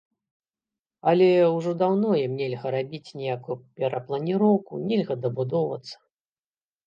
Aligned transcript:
Але 1.09 1.27
ўжо 1.55 1.71
даўно 1.81 2.09
ім 2.21 2.33
нельга 2.39 2.67
рабіць 2.77 3.13
ніякую 3.21 3.55
перапланіроўку, 3.81 4.73
нельга 4.89 5.13
дабудоўвацца. 5.27 5.95